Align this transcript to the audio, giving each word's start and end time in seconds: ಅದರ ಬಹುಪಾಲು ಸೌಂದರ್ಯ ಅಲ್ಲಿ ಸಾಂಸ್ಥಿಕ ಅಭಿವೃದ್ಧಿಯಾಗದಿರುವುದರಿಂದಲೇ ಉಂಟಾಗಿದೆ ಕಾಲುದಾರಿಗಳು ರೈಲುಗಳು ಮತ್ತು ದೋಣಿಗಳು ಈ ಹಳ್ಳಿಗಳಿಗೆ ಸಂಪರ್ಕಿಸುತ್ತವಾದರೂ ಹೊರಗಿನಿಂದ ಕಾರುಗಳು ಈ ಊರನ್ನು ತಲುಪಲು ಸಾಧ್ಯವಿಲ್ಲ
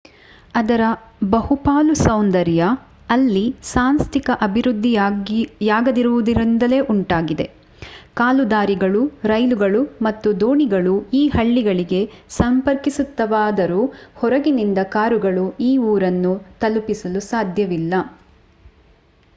ಅದರ 0.55 0.81
ಬಹುಪಾಲು 1.29 1.93
ಸೌಂದರ್ಯ 1.99 2.63
ಅಲ್ಲಿ 3.09 3.55
ಸಾಂಸ್ಥಿಕ 3.63 4.29
ಅಭಿವೃದ್ಧಿಯಾಗದಿರುವುದರಿಂದಲೇ 4.41 6.79
ಉಂಟಾಗಿದೆ 6.93 7.45
ಕಾಲುದಾರಿಗಳು 8.17 9.11
ರೈಲುಗಳು 9.25 10.07
ಮತ್ತು 10.07 10.41
ದೋಣಿಗಳು 10.41 11.09
ಈ 11.13 11.29
ಹಳ್ಳಿಗಳಿಗೆ 11.29 12.09
ಸಂಪರ್ಕಿಸುತ್ತವಾದರೂ 12.39 13.93
ಹೊರಗಿನಿಂದ 14.15 14.77
ಕಾರುಗಳು 14.91 15.55
ಈ 15.61 15.77
ಊರನ್ನು 15.91 16.61
ತಲುಪಲು 16.61 17.31
ಸಾಧ್ಯವಿಲ್ಲ 17.31 17.93